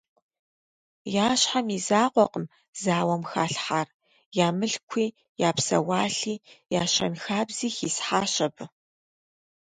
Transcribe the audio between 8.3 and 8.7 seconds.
абы.